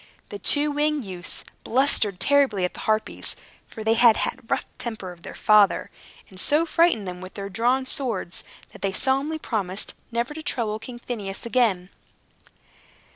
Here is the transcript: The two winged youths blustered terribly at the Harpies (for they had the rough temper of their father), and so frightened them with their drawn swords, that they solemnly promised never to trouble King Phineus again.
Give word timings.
The 0.29 0.39
two 0.39 0.71
winged 0.71 1.05
youths 1.05 1.43
blustered 1.63 2.19
terribly 2.19 2.65
at 2.65 2.73
the 2.73 2.79
Harpies 2.89 3.35
(for 3.67 3.83
they 3.83 3.93
had 3.93 4.15
the 4.15 4.31
rough 4.47 4.65
temper 4.79 5.11
of 5.11 5.21
their 5.21 5.35
father), 5.35 5.91
and 6.27 6.41
so 6.41 6.65
frightened 6.65 7.07
them 7.07 7.21
with 7.21 7.35
their 7.35 7.49
drawn 7.49 7.85
swords, 7.85 8.43
that 8.71 8.81
they 8.81 8.93
solemnly 8.93 9.37
promised 9.37 9.93
never 10.11 10.33
to 10.33 10.41
trouble 10.41 10.79
King 10.79 10.97
Phineus 10.97 11.45
again. 11.45 11.91